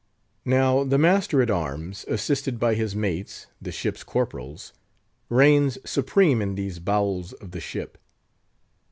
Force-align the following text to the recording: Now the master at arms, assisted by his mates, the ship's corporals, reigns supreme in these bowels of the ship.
Now 0.45 0.83
the 0.83 0.97
master 0.97 1.43
at 1.43 1.51
arms, 1.51 2.05
assisted 2.07 2.59
by 2.59 2.73
his 2.73 2.95
mates, 2.95 3.45
the 3.61 3.71
ship's 3.71 4.03
corporals, 4.03 4.73
reigns 5.29 5.77
supreme 5.85 6.41
in 6.41 6.55
these 6.55 6.79
bowels 6.79 7.33
of 7.33 7.51
the 7.51 7.59
ship. 7.61 7.99